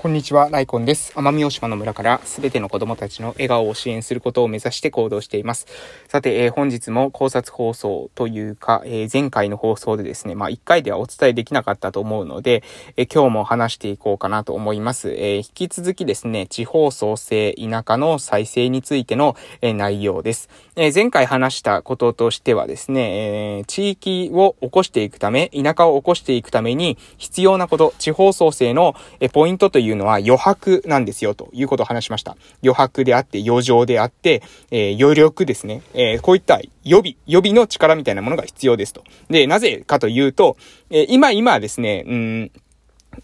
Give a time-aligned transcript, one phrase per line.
[0.00, 1.12] こんにちは、ライコンです。
[1.12, 5.66] 奄美大島の村からすべての子供たちの笑顔を支援することを目指して行動しています。
[6.08, 12.62] さて、えー、本日も考察放送というか、えー、前回の放送でですね、まあ1回ではお伝えできなかったと思うので、
[12.96, 15.10] えー、今日も話していこうかなと思います。
[15.10, 20.48] え引き続きですね、地方創生、田舎の再生についての、え内容です。
[20.76, 32.36] え前回話したこととしてはですね、え地域を起こしていくため、田舎を起こしていくために必要なこと、地方創生の、えポイントといういうのは余白なんですよ、ということを話しました。
[32.62, 35.82] 余白であって、余剰であって、えー、余力ですね。
[35.94, 39.04] えー、こういった予備、予備の力みたいなものが必要ですと。
[39.28, 40.56] で、なぜかというと、
[40.90, 42.50] えー、今、今ですね、うん、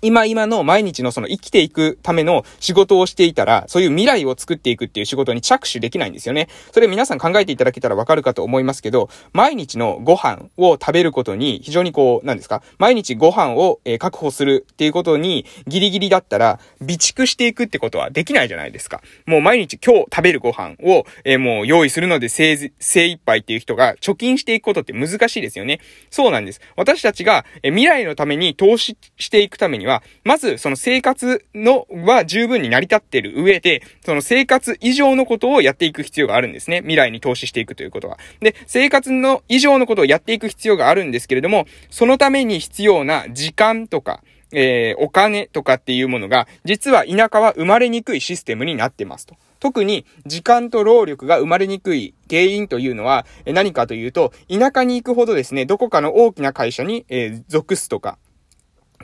[0.03, 6.49] 今今の毎日のその生きていくための仕事をしていたら、そういう未来を作っていくっていう仕事に着手できないんですよね。
[6.73, 12.63] それ皆さん考えていただけたらわかるかと思いますけど、毎日のご飯を食べることに非常にこう、なんですか？
[12.79, 19.03] 毎日ご飯を、確保するっていうことにギリギリだったら、備蓄していくってことはできないじゃないですか。
[19.27, 25.81] もう毎日今日食べるご飯を、えもう用意するので精精一杯っていう人が貯金していくことって難しいですよね。
[26.11, 26.61] そうなんです。
[26.77, 36.79] 私たちが、え未来のために投資していくためには、まず、その生活のは十分に成り立っている上で、その生活以上のことをやっていく必要があるんですね。
[36.81, 38.19] 未来に投資していくということは。
[38.41, 49.37] で、生活の以上のことをやっていく必要があるんですけれども、そのために必要な時間とか、えー、お金とかっていうものが、実は田舎は生まれにくいシステムになってますと。
[49.59, 58.19] 特に時間と労力が生まれにくい原因というのは何かというと、田舎に行くほどですね、どこかの大きな会社に、えー、属すとか、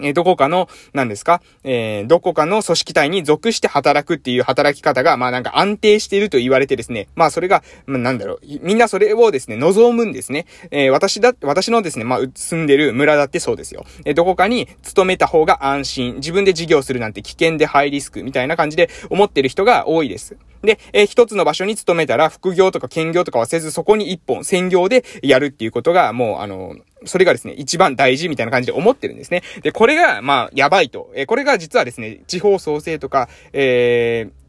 [0.01, 10.47] えどこかの、何ですか、えー、どこかの組織体に属して働くっていう働き方が、まあなんか安定していると言われてですね、まあそれが、まあなんだろう、みんなそれをですね、望むんですね。
[10.71, 13.85] えー、私だ、私のですね、まあ住んでる村だってそうですよ。
[14.05, 20.37] えー、どこかに勤めた方が安心、自分で事業するなんて危険でハイリスクみたいな感じで思ってる人が多いです。
[20.63, 26.77] で、えー、一つの場所に勤めたら、副業とか兼業とかはせず、そこに一本、専業でやるっていうことが、もう、あの、
[27.07, 29.43] それがですね、一番大事みたいな感じで思ってるんですね。
[29.63, 31.11] で、これが、まあ、やばいと。
[31.15, 34.42] えー、これが実はですね、地方創生とか、えー、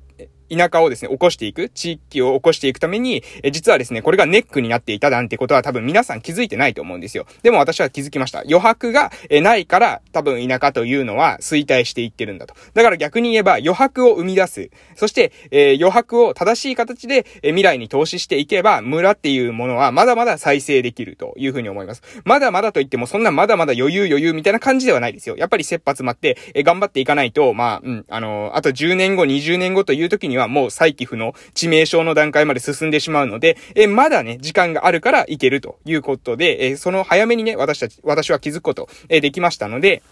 [0.56, 7.25] 田舎をですね、起こしていく、地域を起こしていくために、え実はですね、これがネックになっていたなんてことは多分皆さん気づいてないと思うんですよ。
[7.41, 8.40] でも私は気づきました。
[8.40, 12.56] 余白が、えないから、多分田舎というのは衰退していってるんだと。
[12.74, 14.69] だから逆に言えば余白を生み出す。
[14.96, 22.02] そして、え、余白を正しい形で、え未来に投資していけば、村っていうものはまだまだ再生できるというふうに思います。
[22.25, 25.36] まだまだと言っても、そんなまだまだ余裕余裕みたいな感じではないですよ。
[25.38, 40.04] やっぱり切羽詰まって、え頑張っていかないと、まあ、うん、あの、あと10年後、20年後という時にはもう再起不能の致命傷の段階まで進んでしまうので、えまだね、時間があるからいけるということで、えその早めにね、私たち、私は気づくこと、えできましたので、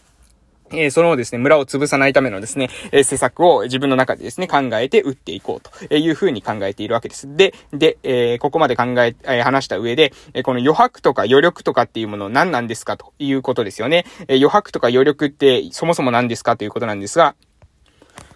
[0.74, 7.36] えー、そのですね、村を潰さないためのですね、えー、施策を自分の中でですね、考えて打っていこうというふうに考えているわけです。
[7.36, 14.06] で、で、えー、ここまで考え、え話した上で、えこの余白とか余力とかっていうもの何なんですかということですよね。
[14.30, 17.36] え余白とか余力ってそもそも何ですかということなんですが、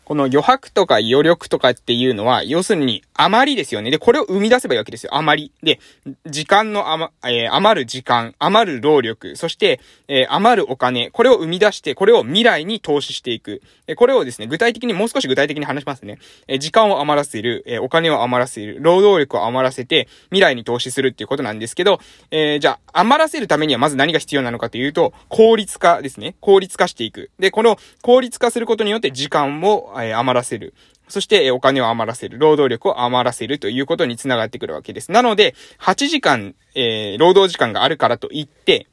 [0.05, 3.89] この余白とか余力とかっていうのは、要するに余りですよね。
[3.89, 5.15] で、これを生み出せばいいわけですよ。
[5.15, 5.51] 余り。
[5.63, 5.79] で、
[6.27, 13.61] 時間の余、えー、余る時間、余る労力、そして、えー、余るお金、これを生み出して、これを未来に投資していく。
[13.87, 16.17] えこれをですね、具体的に、もう少し具体的に話しますね。
[16.47, 21.99] え時間を余らせる、えお金を余らせる、労働力を余らせて、未来に投資するっていうことなんですけど、
[22.31, 26.35] えじゃあ、余らせるためにはまず何が必要なのかというと、効率化ですね。
[26.41, 27.29] 効率化していく。
[27.39, 30.73] で、この効率化することによって時間も、え余らせる。
[31.07, 32.39] そして、お金を余らせる。
[32.39, 35.11] 労働力を余らせるということにつながってくるわけです。
[35.11, 38.87] なので、8時間、えー、労働時間があるからといって、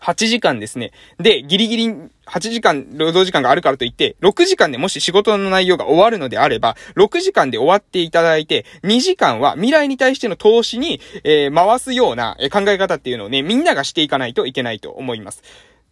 [0.00, 0.92] 8時間ですね。
[1.18, 15.42] で、ギリギリ8時間労働時間があるからといって、6時間でもし仕事の内容が終わるのであれば、6時間で終わっていただいて、2時間は未来に対しての投資に、えー、回すような考え方っていうのをね、みんながしていかないといけないと思います。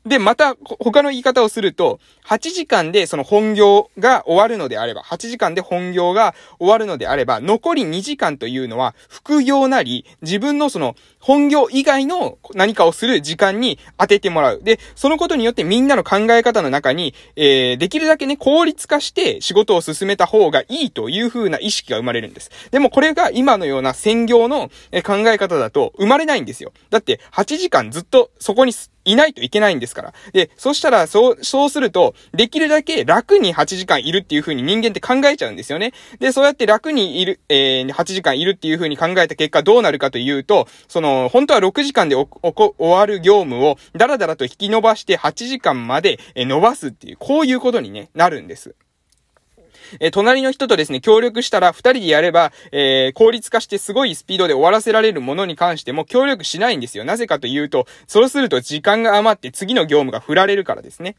[0.07, 14.61] で、また、他の言い方をすると、8時間でその本業が終わるのであれば、8時間で本業が終わるのであれば、残り2時間というのは、副業なり、自分のその、本業以外の何かをする時間に当ててもらう。
[14.63, 22.51] で、そのことによってみんなの考え方の中に、えー、できるだけね、効率化して仕事を進めた方がいいという風な意識が生まれるんです。
[22.73, 24.69] でもこれが今のような専業の
[25.03, 26.75] 考え方だと生まれないんですよ。
[26.91, 28.75] だって、8時間ずっとそこに
[29.05, 30.15] いないといけないんですから。
[30.33, 35.93] で、そしたら、そう、そうすると、できるだけ楽に8時間いるっていう風に人間って考えちゃうんですよね。
[36.19, 48.75] で、そうやって楽にいる、えー、8時間いるっていう風に考えた結果どうなるかというと、その、本当は6時間でお、お、終わる業務を、だらだらと引き伸ばして8時間まで伸ばすっていう、こういうことにね、なるんです。
[50.01, 57.05] えー、隣の人とですね、協力したら二人でやれば、えー、効率化してすごいスピードで終わらせられるものに関しても協力しないんですよ。
[57.05, 61.17] なぜかというと、そうすると時間が余って次の業務が振られるからですね。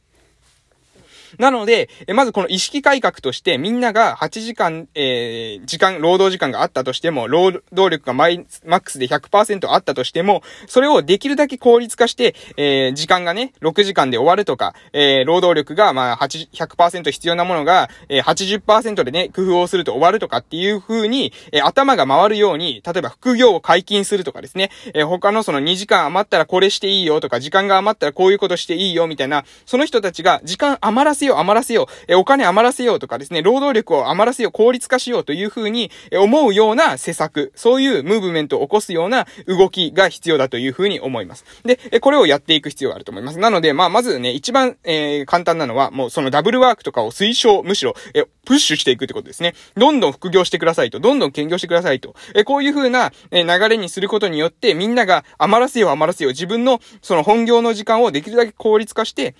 [1.38, 41.46] なので、えまずこの意識改革として、みんなが8時間、えー、時間、労働時間があったとしても、労働力がマイ、マックスで100%あったとしても、それをできるだけ効率化して、えー、時間がね、6時間で終わるとか、えー、労働力が、まあ、100%必要なものが、えー、80%でね、工夫をすると終わるとかっていう風に、えー、頭が回るように、例えば副業を解禁するとかですね、えー、他のその2時間余ったらこれしていいよとか、時間が余ったらこういうことしていいよみたいな、その人たちが時間余らせよう余らせよう、えお金余らせようとかですね、労働力を余らせよう、効率化しようというふうに思うような施策、そういうムーブメントを起こすような動きが必要だというふうに思います。
[41.64, 43.40] で、これをやっていく必要があると思います。
[43.40, 49.56] なので、まあ、まずね、一番、えー、簡単なのは、もうそのダブルワークとかを推奨、むしろ、え、プッシュしていくってことですね。
[49.76, 52.16] どんどん副業してくださいと、どんどん兼業してくださいと。
[52.36, 59.36] え、こういう風な、え、流れにすることによって、みんなが余らせよう余らせよう、自分のその本業の時間をできるだけ効率化して、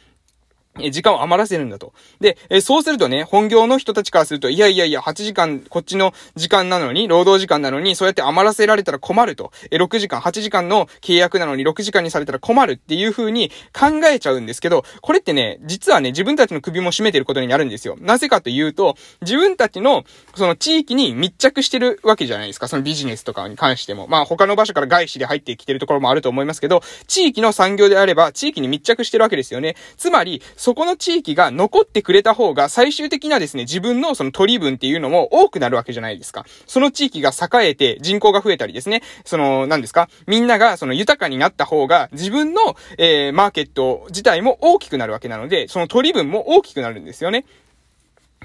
[0.92, 1.94] 時間を余らせるんだと。
[2.20, 9.52] で、えそうするとね、本業の人たちからすると、いやいやいや、8時間、こっちの時間なのに、労働時間なのに、そうやって余らせられたら困ると。
[9.72, 17.98] え6時間、8時間の契約なのに6時間にされたら困るっていう風に考えちゃうんですけど、これってね、実はね、自分たちの首も絞めてることになるんですよ。
[18.00, 20.04] なぜかというと、自分たちの、
[20.36, 22.68] その地域に密着してるわけじゃないですか。
[22.68, 24.08] そのビジネスとかに関しても。
[24.08, 29.76] まあ他の場所から外資で入ってきてるところもあると思いますけど、地域の産業であれば、地域に密着してるわけですよね。
[29.98, 36.44] つまり、そこの地域が残ってくれた方が最終的なですね、自分のその取り分っていうのも多くなるわけじゃないですか。
[36.66, 40.10] その地域が栄えて人口が増えたりですね、その、何ですか？
[40.26, 47.46] みんながその豊かになった方が自分の、えー、マーケット自体も大きくなるわけなので、その取り分も大きくなるんですよね。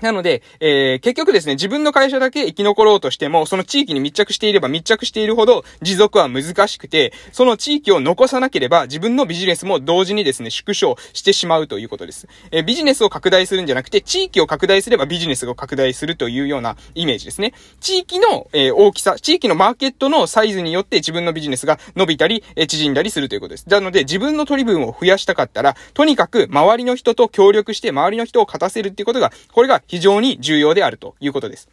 [0.01, 12.29] なので、えー、結局ですね、自分の会社だけ生き残ろうとしても、その地域に密着していれば密着しているほど持続は難しくて、その地域を残さなければ自分のビジネスも同時にですね、縮小してしまうということです。
[12.51, 17.53] えー、ビジネスを拡大するんじゃなくて、地域を拡大すればビジネスを拡大するというようなイメージですね。
[17.81, 23.69] 地域の、えー、大きさ、地域のマーケットのサイズによって自分のビジネスが伸びたり、え縮んだりするということです。
[23.69, 31.69] なので、自分の取り分を増やしたかったら、とにかく周りの人と協力して周りの人を勝たせるっていうことが、これが非常に重要であるということです。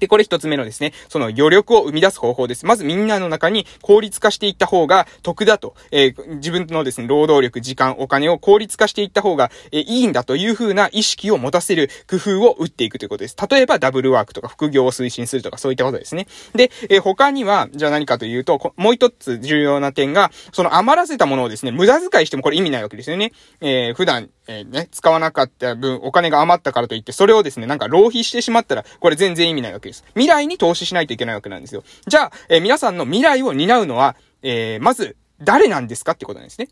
[0.00, 2.64] で、これ一つ目のですね、その余力を生み出す方法です。
[2.64, 13.36] まずみんなの中に効率化していった方が得だと、えー、自分のですね、労働力、時間、お金を効率化していった方が、えー、いいんだという風な意識を持たせる工夫を打っていくということです。
[13.48, 16.26] 例えばダブルワークとか副業を推進するとかそういったことですね。
[16.54, 23.32] で、えー、他には、じゃあ何かというと、もう一つ重要な点が、その余らせたものをですね、無駄遣いしてもこれ意味ないわけですよね。
[23.60, 30.04] えー、普段、えー、ね、使わなかった分、お金が余ったからといって、それをですね、なんか浪費してしまったら、これ全然意味ないわけです。
[30.14, 31.84] 未来に投資しないといけないわけなんですよ。
[32.08, 36.68] じゃあ、えー、皆さんの未来を担うのは、えー、まず、誰なんですかってことなんですね。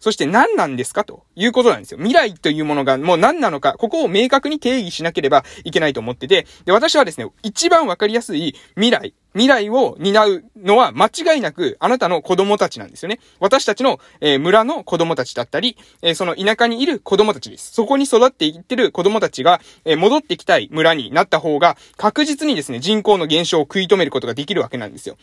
[0.00, 1.98] そして何なんですかということなんですよ。
[1.98, 13.20] 未来というものがもう何なのか、ここを明確に定義しなければいけないと思ってて、で、私はですね、一番わかりやすい未来、未来を担うのは間違いなくあなたの子供たちなんですよね。
[13.40, 17.72] 私たちの、えー、村の子供たちだったり、えー、その田舎にいる子供たちです。
[17.72, 25.16] そこに育っていってる子供たちが、えー、戻ってきたい村になった方が確実にですね、人口の減少を食い止めることができるわけなんですよ。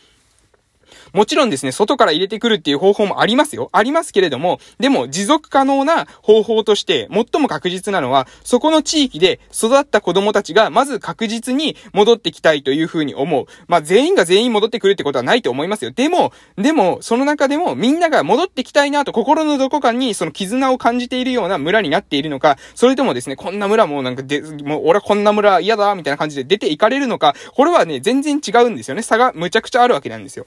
[1.15, 3.69] もちろんですね、外から入れてくるっていう方法もありますよ。
[3.71, 13.45] ありますけれども、でも持続可能な方法として、最も確実なのは、そこの地域で育った子供たちが、まず確実に戻ってきたいというふうに思う。
[13.67, 15.91] まあ、全員が全員戻ってくるってことはないと思いますよ。
[15.91, 29.01] でも、でも、その中でも、みんなが戻ってきたいなと心のどこかに、その絆を感じているような村になっているのか、それともですね、こんな村もうなんかで、もう俺はこんな村嫌だ、みたいな感じで出ていかれるのか、これはね、全然違うんですよね。
[29.01, 30.45] 差がむちゃくちゃあるわけなんですよ。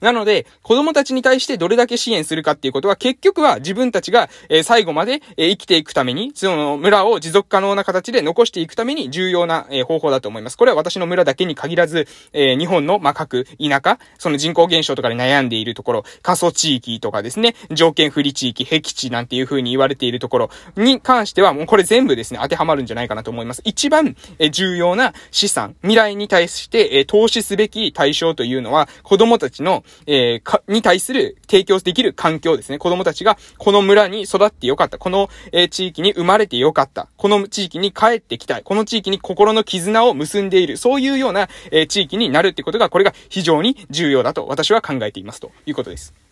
[0.00, 10.56] なので、子供たちに対してどれだけ支援するかっていうことは、結局は自分たちが、えー、最後まで、えー、生きていくために、その村を持続可能な形で残していくために重要な、えー、方法だと思います。
[10.56, 23.62] これは私の村だけに限らず、えー、日本の、まあ、各田舎、その人口減少とかで悩んでいるところ、過疎地域とかですね、条件不利地域、僻地なんていう風に言われているところに関しては、もうこれ全部ですね、当てはまるんじゃないかなと思います。
[23.64, 32.78] 一番、えー、重要な資産、未来に対して、えー、投資すべき対象というのは、子供たちの、えー、か、に対する提供できる環境ですね。
[32.78, 34.98] 子供たちがこの村に育ってよかった。
[34.98, 37.08] この、えー、地域に生まれてよかった。
[37.16, 38.62] この地域に帰ってきたい。
[38.62, 40.76] この地域に心の絆を結んでいる。
[40.76, 46.14] そういうような、えー、地域になるってことが、これが非常に重要だと私は考えていますということです。
[46.16, 46.26] はい。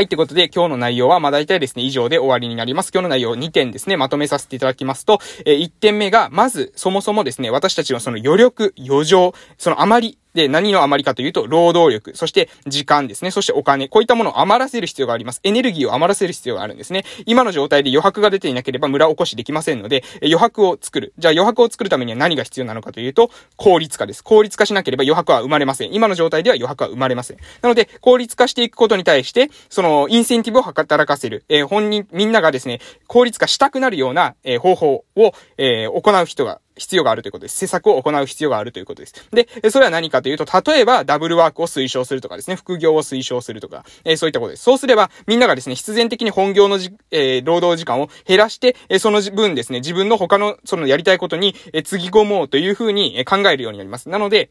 [0.00, 2.90] はい、ってことで今日の内容はまあ大体ですね、以上で終わりになります。
[2.92, 15.40] 今日の内容2点ですね、まとめさせていただきますと、えー、1点目が、まず、そもそもですね、私たちのその余力、余剰、そのあまりで、何の余りかというと、労働力、そして時間ですね、そしてお金、こういったものを余らせる必要があります。
[15.42, 17.04] エネルギーを余らせる必要があるんですね。
[17.26, 21.12] 今の状態で余白が出ていなければ村おこしできませんので、余白を作る。
[21.18, 24.22] じゃあ余白を作るためには何が必要なのかというと、効率化です。
[24.22, 25.92] 効率化しなければ余白は生まれません。
[25.92, 27.36] 今の状態では余白は生まれません。
[27.62, 31.44] なので、効率化していくことに対して、その、インセンティブを働かせる。
[31.48, 37.58] えー、本人、みんながですね、効率化したくなるような、えー、方法を、えー、行う人が必要があるということです。
[37.58, 39.14] 施策を行う必要があるということです。
[39.32, 44.62] で、それは何かというと、例えばダブルワークを推奨するとかですね、副業を推奨するとか、えー、そういったことです。
[44.62, 54.08] そうすれば、みんながですね、必然的に本業のじ、えー、労働時間を減らして、えー、その分ですね、自分の他の、そのやりたいことに、えー、つぎ込もうというふうに考えるようになります。
[54.08, 54.50] なので、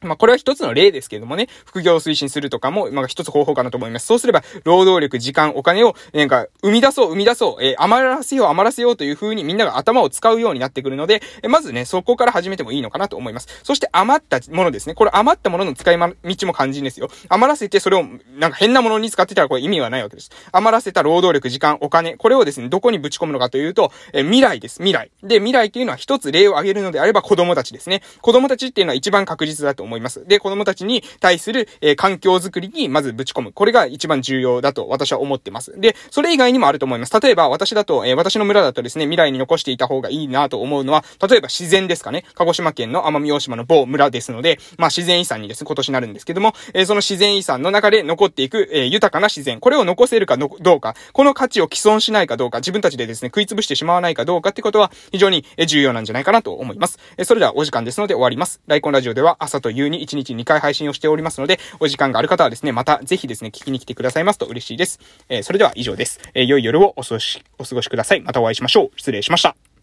[0.00, 4.06] まあ、これは一つの例ですけれどもね、副業を推進するとかも、まあ、一つ方法かなと思います。
[4.06, 13.48] そうすれば、労働力、時間、お金を、なんか、生み出そう、生み出そう、えー、余らせよう、余らせようという風にみんなが頭を使うようになってくるので、えー、まずね、そこから始めてもいいのかなと思います。
[13.62, 14.94] そして余ったものですね。
[14.94, 16.06] これ余ったものの使い道
[16.46, 17.08] も肝心ですよ。
[17.28, 18.04] 余らせて、それを、
[18.36, 20.30] なんか変なものに使ってたらこれ意味はないわけです。
[20.52, 25.10] 余らせた労働力、時間、お金、これをですね、どこにぶち込むのかというと、えー、未来です、未来。
[25.22, 28.02] で、未来っていうのは一つ例を挙げるのであれば子供たちですね。
[28.20, 29.93] 子供たちっていうのは一番確実だと思います。
[29.94, 33.52] 思いますで、子供たちに対する、えー、環境づくりにまずぶち込む。
[33.52, 35.78] これが一番重要だと私は思ってます。
[35.80, 37.20] で、それ以外にもあると思います。
[37.20, 42.24] 例えば私だと、えー、私の村だとですね、未来に残していた方がいいなと思うのは、例えば自然ですかね。
[42.34, 49.60] 鹿児島県の奄美大島の某村ですので、まあ自然遺産にですね、今年なるんですけども、えー、その自然遺産の中で残っていく、え、豊かな自然。
[49.60, 56.98] これを残せるかどうか、この価値を既存しないかどうか、自分たちでですね、食いつぶしてしまわないかどうかってことは非常に重要なんじゃないかなと思います。
[57.16, 58.60] えそれではお時間ですので終わります。
[58.66, 65.00] ライコンラジオでは朝と夕に1日2回配信をしておりますので、お時間がある方はですね、またぜひですね、聞きに来てくださいますと嬉しいです。
[65.28, 66.20] えー、それでは以上です。
[66.34, 68.20] えー、良い夜をお過ごし、お過ごしください。
[68.20, 68.90] またお会いしましょう。
[68.96, 69.73] 失礼しました。